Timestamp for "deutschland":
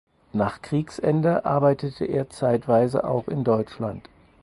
3.43-4.09